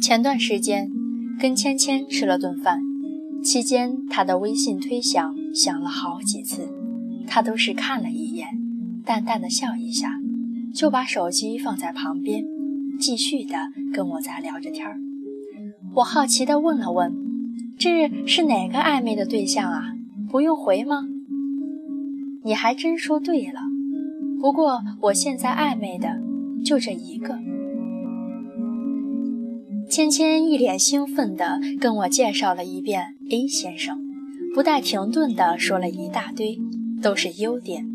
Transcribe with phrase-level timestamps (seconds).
[0.00, 0.90] 前段时间
[1.40, 2.80] 跟芊芊吃了顿饭，
[3.42, 6.68] 期间她的微信推响响了好几次，
[7.26, 8.48] 她都是看了一眼，
[9.04, 10.20] 淡淡的笑一下，
[10.74, 12.44] 就把手机放在旁边，
[12.98, 13.56] 继续的
[13.92, 14.98] 跟我在聊着天儿。
[15.94, 17.14] 我好奇的问了问
[17.78, 19.94] ：“这是哪个暧昧的对象啊？
[20.28, 21.08] 不用回吗？”
[22.44, 23.60] 你还真说对了，
[24.40, 26.20] 不过我现在暧昧的
[26.62, 27.38] 就这一个。
[29.94, 33.96] 芊芊一脸兴奋地跟我介绍了一遍 A 先生，
[34.52, 36.58] 不带停顿地说了一大堆，
[37.00, 37.86] 都是优点：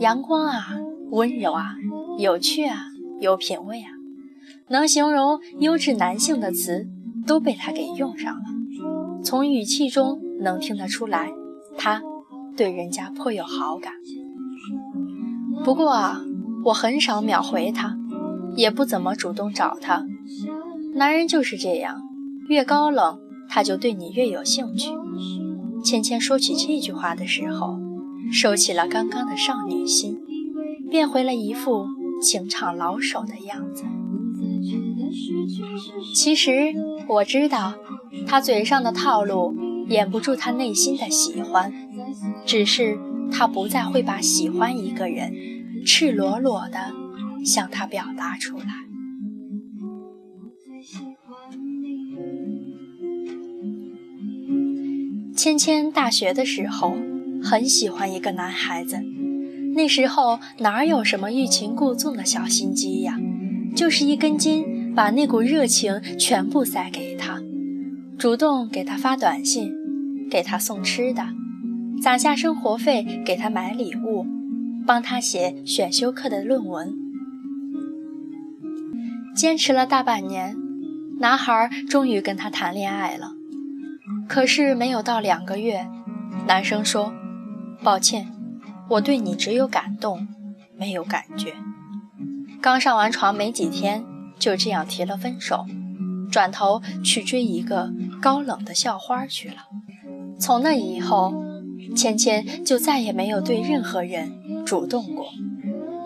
[0.00, 0.76] 阳光啊，
[1.12, 1.76] 温柔啊，
[2.18, 2.86] 有趣啊，
[3.20, 3.90] 有品位啊，
[4.70, 6.88] 能形容优质男性的词
[7.28, 8.42] 都被他给用上了。
[9.22, 11.30] 从语气中能听得出来，
[11.78, 12.02] 他
[12.56, 13.92] 对人家颇有好感。
[15.64, 16.20] 不过啊，
[16.64, 17.96] 我很少秒回他，
[18.56, 20.04] 也不怎么主动找他。
[20.96, 22.00] 男人就是这样，
[22.48, 24.88] 越高冷，他就对你越有兴趣。
[25.84, 27.78] 芊芊说起这句话的时候，
[28.32, 30.18] 收起了刚刚的少女心，
[30.88, 31.86] 变回了一副
[32.22, 33.84] 情场老手的样子。
[36.14, 36.74] 其实
[37.06, 37.74] 我知道，
[38.26, 39.54] 他嘴上的套路
[39.88, 41.74] 掩不住他内心的喜欢，
[42.46, 42.98] 只是
[43.30, 45.34] 他不再会把喜欢一个人
[45.84, 46.78] 赤裸裸的
[47.44, 48.86] 向他表达出来。
[55.46, 56.96] 芊芊大学的时候
[57.40, 58.98] 很喜欢一个男孩子，
[59.76, 63.16] 那时候哪有什么欲擒故纵的小心机呀，
[63.76, 67.40] 就是一根筋，把那股热情全部塞给他，
[68.18, 69.72] 主动给他发短信，
[70.28, 71.28] 给他送吃的，
[72.02, 74.26] 攒下生活费给他买礼物，
[74.84, 76.92] 帮他写选修课的论文，
[79.32, 80.56] 坚持了大半年，
[81.20, 83.35] 男孩终于跟他谈恋爱了。
[84.28, 85.86] 可是没有到两个月，
[86.46, 87.12] 男生说
[87.82, 88.28] ：“抱歉，
[88.90, 90.26] 我对你只有感动，
[90.76, 91.54] 没有感觉。”
[92.60, 94.04] 刚上完床没几天，
[94.38, 95.64] 就这样提了分手，
[96.30, 99.56] 转头去追一个高冷的校花去了。
[100.38, 101.32] 从那以后，
[101.94, 104.32] 芊芊就再也没有对任何人
[104.66, 105.26] 主动过，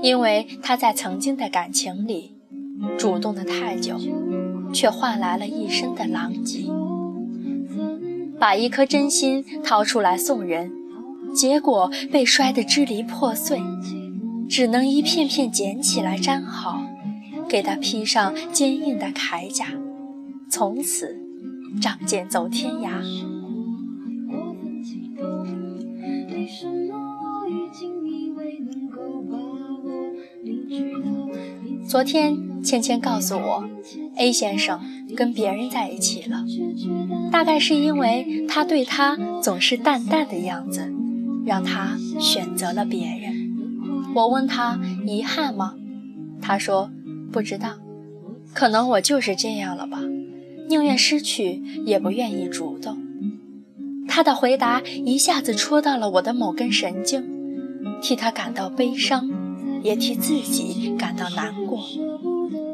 [0.03, 2.37] 因为她在曾经的感情里，
[2.99, 3.99] 主动的太久，
[4.73, 6.70] 却换来了一身的狼藉。
[8.41, 10.73] 把一颗真心掏出来送人，
[11.35, 13.61] 结果被摔得支离破碎，
[14.49, 16.83] 只能一片片捡起来粘好，
[17.47, 19.67] 给他披上坚硬的铠甲，
[20.49, 21.21] 从此
[21.83, 23.03] 仗剑走天涯。
[31.87, 33.69] 昨天芊芊告诉我
[34.17, 34.81] ，A 先生
[35.17, 36.45] 跟别人在一起了，
[37.33, 40.93] 大概是因为他对他总是淡淡的样子，
[41.45, 44.13] 让他选择了别人。
[44.15, 45.75] 我问他遗憾吗？
[46.41, 46.91] 他说
[47.33, 47.71] 不知道，
[48.53, 50.01] 可能我就是这样了吧，
[50.69, 52.99] 宁愿失去也不愿意主动。
[54.07, 57.25] 他的回答一下子戳到了我的某根神经，
[58.03, 59.31] 替他感到悲伤。
[59.83, 61.83] 也替自己感到难过，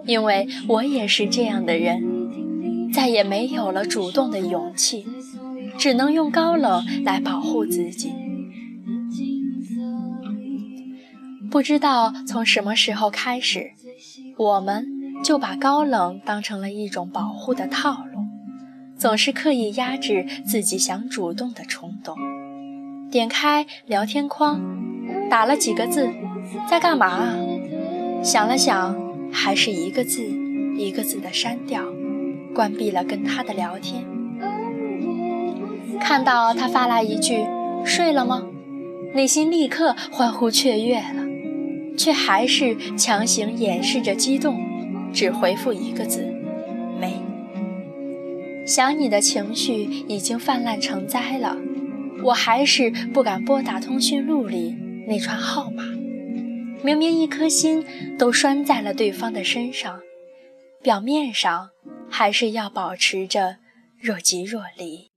[0.06, 5.06] 因为我也是这样的人，再也没有了主动的勇气，
[5.77, 8.12] 只能用高冷来保护自己。
[11.50, 13.71] 不知道从什么时候开始，
[14.37, 14.87] 我们
[15.25, 18.21] 就把高冷当成了一种保护的套路，
[18.99, 22.16] 总是刻意压制自己想主动的冲动。
[23.11, 24.61] 点开聊天框，
[25.31, 26.11] 打了几个字。
[26.69, 27.37] 在干嘛啊？
[28.22, 28.95] 想了想，
[29.32, 30.22] 还是一个字
[30.76, 31.82] 一个字的删掉，
[32.54, 34.04] 关闭了跟他的聊天。
[36.00, 37.44] 看到他发来一句
[37.84, 38.47] “睡了吗”，
[39.15, 41.26] 内心立刻欢呼雀跃了，
[41.97, 44.60] 却还是强行掩饰着激动，
[45.12, 46.26] 只回复一个字
[47.00, 47.15] “没”。
[48.66, 51.56] 想你的情绪已经泛滥成灾了，
[52.24, 55.84] 我还是不敢拨打通讯录里那串号码。
[56.86, 57.84] 明明一颗心
[58.16, 59.98] 都拴在了对方的身上，
[60.84, 61.71] 表面上
[62.09, 63.56] 还是要保持着
[63.98, 65.10] 若即若离。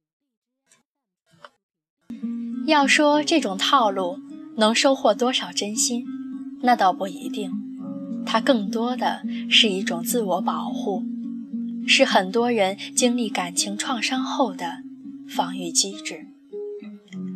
[2.66, 4.18] 要说这种套路
[4.56, 6.04] 能收获多少真心，
[6.62, 7.52] 那倒不一定。
[8.26, 11.04] 它更多的是一种自我保护，
[11.86, 14.78] 是很多人经历感情创伤后的
[15.28, 16.26] 防御机制。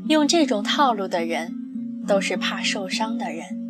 [0.09, 1.55] 用这种套路的人，
[2.09, 3.64] 都是怕受伤的人。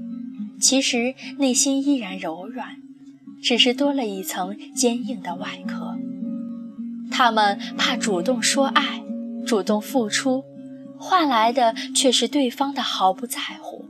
[0.61, 2.77] 其实内心依然柔软，
[3.43, 5.97] 只是多了一层坚硬的外壳。
[7.11, 9.03] 他们怕主动说爱，
[9.47, 10.43] 主动付出，
[10.99, 13.85] 换来的却是对方的毫不在乎；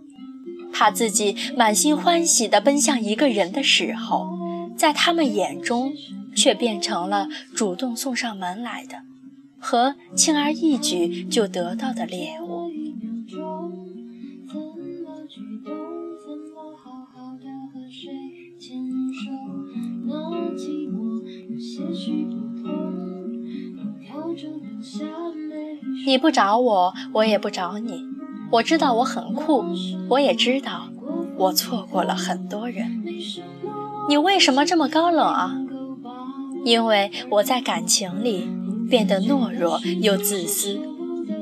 [0.72, 4.28] 怕自己满心欢喜地奔向一个人的时候，
[4.76, 5.92] 在他们眼中
[6.34, 8.98] 却变成了主动送上门来的
[9.58, 12.43] 和轻而易举就得到的猎物。
[26.06, 28.04] 你不找我，我也不找你。
[28.50, 29.64] 我知道我很酷，
[30.10, 30.88] 我也知道
[31.36, 33.02] 我错过了很多人。
[34.08, 35.56] 你为什么这么高冷啊？
[36.64, 38.48] 因为我在感情里
[38.88, 40.80] 变得懦弱又自私，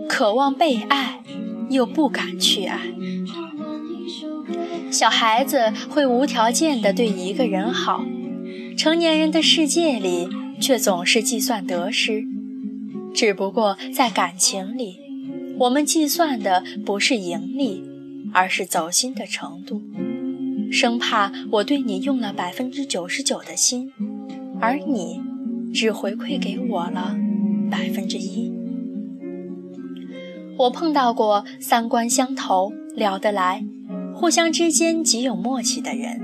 [0.08, 1.22] 渴望被爱
[1.70, 2.80] 又不敢去爱。
[4.90, 8.04] 小孩子会无条件地对一个人好，
[8.76, 10.28] 成年人的世界里
[10.60, 12.26] 却总是计算得失。
[13.14, 14.98] 只不过在感情里，
[15.58, 17.84] 我们计算的不是盈利，
[18.32, 19.82] 而是走心的程度，
[20.70, 23.92] 生怕我对你用了百分之九十九的心，
[24.60, 25.20] 而你
[25.74, 27.16] 只回馈给我了
[27.70, 28.52] 百分之一。
[30.58, 33.64] 我碰到过三观相投、聊得来、
[34.14, 36.20] 互相之间极有默契的人，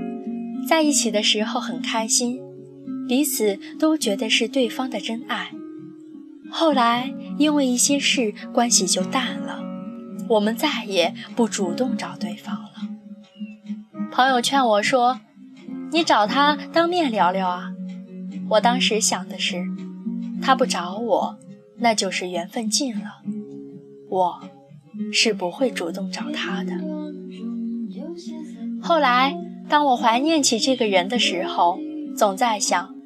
[0.67, 2.39] 在一起的时候很开心，
[3.07, 5.51] 彼此都觉得是对方的真爱。
[6.51, 9.59] 后来因为一些事，关系就淡了，
[10.27, 12.69] 我们再也不主动找对方了。
[14.11, 15.21] 朋友劝我说
[15.93, 17.71] ：“你找他当面聊聊啊。”
[18.51, 19.63] 我当时想的是，
[20.41, 21.37] 他不找我，
[21.77, 23.21] 那就是缘分尽了，
[24.09, 24.41] 我
[25.13, 26.73] 是不会主动找他的。
[28.81, 29.37] 后来
[29.69, 31.77] 当我怀念起这个人的时候，
[32.17, 32.98] 总在想。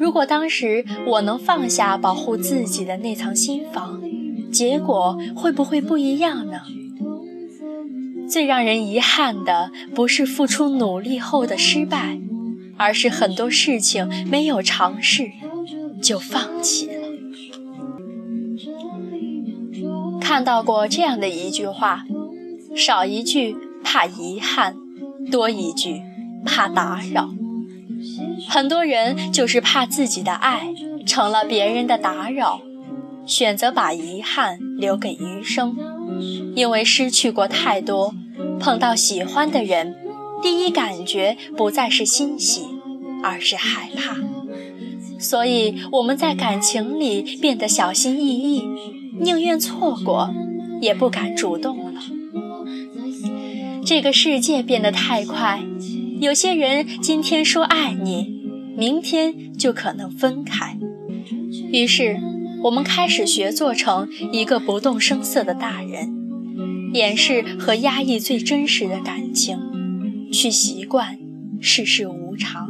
[0.00, 4.00] 如果当时我能放下保护自己的那层心防，
[4.50, 6.62] 结果会不会不一样呢？
[8.26, 12.18] 最让人遗憾的不是付出努力后的失败，
[12.78, 15.32] 而是很多事情没有尝试
[16.00, 17.06] 就放弃了。
[20.18, 22.06] 看到过这样的一句话：
[22.74, 23.54] 少一句
[23.84, 24.76] 怕遗憾，
[25.30, 26.00] 多一句
[26.46, 27.28] 怕打扰。
[28.48, 30.74] 很多人就是怕自己的爱
[31.06, 32.60] 成了别人的打扰，
[33.26, 35.76] 选择把遗憾留给余生。
[36.54, 38.14] 因为失去过太多，
[38.58, 39.96] 碰到喜欢的人，
[40.42, 42.66] 第一感觉不再是欣喜，
[43.22, 44.16] 而是害怕。
[45.18, 48.62] 所以我们在感情里变得小心翼翼，
[49.20, 50.34] 宁愿错过，
[50.80, 52.00] 也不敢主动了。
[53.84, 55.60] 这个世界变得太快。
[56.20, 58.44] 有些人今天说爱你，
[58.76, 60.76] 明天就可能分开。
[61.72, 62.20] 于是，
[62.64, 66.12] 我们开始学做成一个不动声色的大人，
[66.92, 71.18] 掩饰和压抑最真实的感情，去习惯
[71.58, 72.68] 世事无常。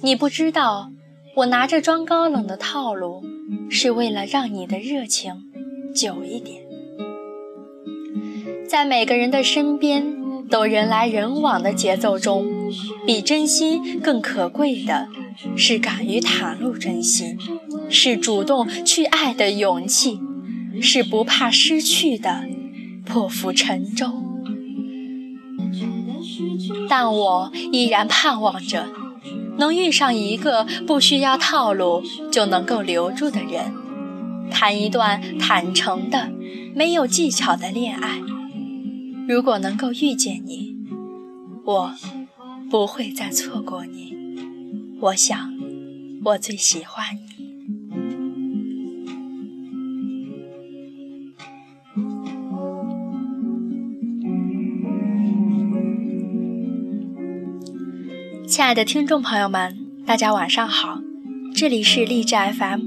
[0.00, 0.90] 你不知道，
[1.36, 3.22] 我拿着装高冷的套路，
[3.68, 5.34] 是为了让你的热情
[5.94, 6.62] 久一点。
[8.66, 10.24] 在每个人的身边。
[10.50, 12.46] 都人来人往的节奏中，
[13.06, 15.08] 比真心更可贵的
[15.56, 17.36] 是敢于袒露真心，
[17.88, 20.20] 是主动去爱的勇气，
[20.80, 22.44] 是不怕失去的
[23.04, 24.22] 破釜沉舟。
[26.88, 28.88] 但我依然盼望着，
[29.58, 33.72] 能遇上一个不需要套路就能够留住的人，
[34.50, 36.30] 谈一段坦诚的、
[36.74, 38.20] 没有技巧的恋爱。
[39.28, 40.76] 如果能够遇见你，
[41.64, 41.94] 我
[42.74, 44.16] 不会再错过你。
[45.00, 45.54] 我想，
[46.24, 47.20] 我最喜欢你。
[58.48, 60.98] 亲爱的听众朋友们，大家晚上好，
[61.54, 62.80] 这里是励志 FM，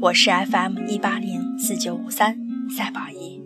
[0.00, 2.38] 我是 FM 一八零四九五三
[2.70, 3.42] 赛宝仪。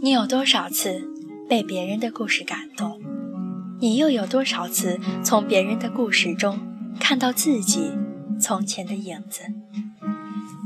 [0.00, 1.02] 你有多少次
[1.48, 3.11] 被别人的故事感动？
[3.82, 6.56] 你又有多少次从别人的故事中
[7.00, 7.90] 看到自己
[8.40, 9.42] 从前的影子？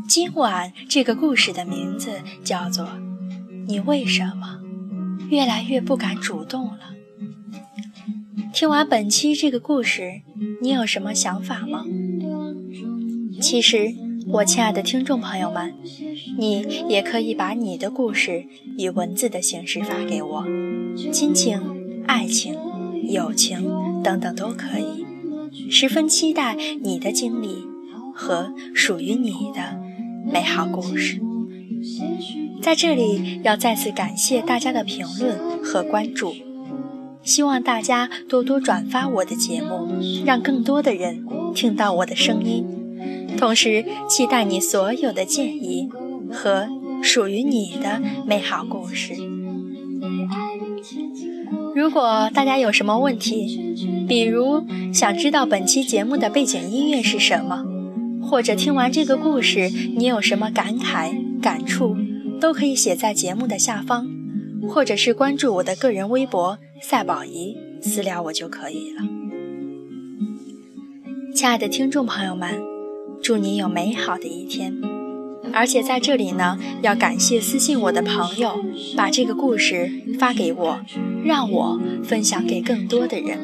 [0.06, 2.84] 今晚这个故事的名字叫做
[3.66, 4.60] 《你为什么
[5.30, 6.90] 越来越不敢主动了》。
[8.52, 10.20] 听完本期这个故事，
[10.60, 11.86] 你有什么想法吗？
[13.40, 13.94] 其实。
[14.28, 15.72] 我亲爱的听众朋友们，
[16.36, 18.44] 你也可以把你的故事
[18.76, 20.44] 以文字的形式发给我，
[21.12, 21.62] 亲情、
[22.08, 22.58] 爱情、
[23.08, 25.06] 友情等等都可以。
[25.70, 27.64] 十分期待你的经历
[28.14, 29.80] 和属于你的
[30.30, 31.20] 美好故事。
[32.62, 36.34] 在这里，要再次感谢大家的评论和关注，
[37.22, 39.88] 希望大家多多转发我的节目，
[40.24, 42.66] 让更多的人听到我的声音。
[43.38, 45.88] 同时，期待你所有的建议
[46.32, 46.68] 和
[47.02, 49.35] 属于你的美好故事。
[51.74, 53.74] 如果大家有什么问题，
[54.08, 57.64] 比如想知道本期节目的背景音乐是什么，
[58.22, 61.96] 或者听完这个故事你有什么感慨、感触，
[62.40, 64.08] 都可以写在节目的下方，
[64.68, 69.02] 或者是关注我的个人微博“赛宝仪”私聊我就可以了。
[71.34, 72.58] 亲爱的听众朋友们，
[73.22, 74.95] 祝你有美好的一天。
[75.56, 78.62] 而且在这里呢，要感谢私信我的朋友，
[78.94, 80.80] 把这个故事发给我，
[81.24, 83.38] 让我分享给更多的人。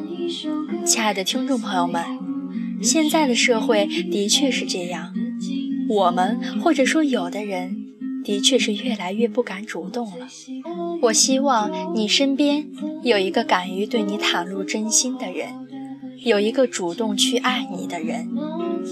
[0.85, 2.05] 亲爱的听众朋友们，
[2.83, 5.15] 现在的社会的确是这样，
[5.89, 7.87] 我们或者说有的人，
[8.23, 10.29] 的确是越来越不敢主动了。
[11.01, 12.69] 我希望你身边
[13.03, 15.49] 有一个敢于对你袒露真心的人，
[16.23, 18.29] 有一个主动去爱你的人。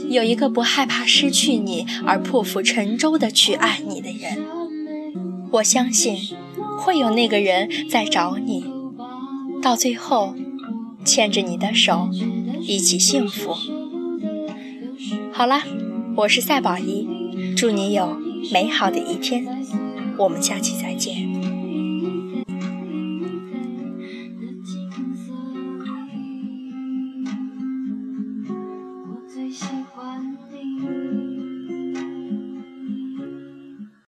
[0.09, 4.45] 有一个不害怕失去你而破釜沉舟的去爱你的人，
[5.53, 6.17] 我相信
[6.79, 8.65] 会有那个人在找你，
[9.63, 10.35] 到最后
[11.05, 12.09] 牵着你的手
[12.63, 13.55] 一起幸福。
[15.33, 15.63] 好啦，
[16.17, 17.07] 我是赛宝仪，
[17.57, 18.17] 祝你有
[18.53, 19.47] 美好的一天，
[20.19, 21.30] 我们下期再见。